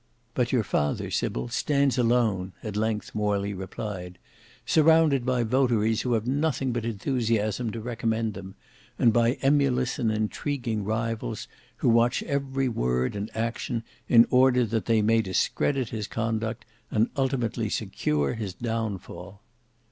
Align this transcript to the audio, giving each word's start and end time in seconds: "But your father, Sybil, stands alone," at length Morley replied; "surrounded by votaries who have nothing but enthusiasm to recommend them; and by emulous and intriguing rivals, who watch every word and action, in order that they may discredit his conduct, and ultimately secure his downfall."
"But 0.33 0.51
your 0.51 0.63
father, 0.63 1.11
Sybil, 1.11 1.49
stands 1.49 1.95
alone," 1.95 2.53
at 2.63 2.75
length 2.75 3.13
Morley 3.13 3.53
replied; 3.53 4.17
"surrounded 4.65 5.27
by 5.27 5.43
votaries 5.43 6.01
who 6.01 6.13
have 6.13 6.25
nothing 6.25 6.71
but 6.71 6.85
enthusiasm 6.85 7.69
to 7.71 7.79
recommend 7.79 8.33
them; 8.33 8.55
and 8.97 9.13
by 9.13 9.33
emulous 9.43 9.99
and 9.99 10.11
intriguing 10.11 10.83
rivals, 10.83 11.47
who 11.77 11.89
watch 11.89 12.23
every 12.23 12.67
word 12.67 13.15
and 13.15 13.29
action, 13.37 13.83
in 14.09 14.25
order 14.31 14.65
that 14.65 14.85
they 14.87 15.03
may 15.03 15.21
discredit 15.21 15.89
his 15.89 16.07
conduct, 16.07 16.65
and 16.89 17.11
ultimately 17.15 17.69
secure 17.69 18.33
his 18.33 18.55
downfall." 18.55 19.43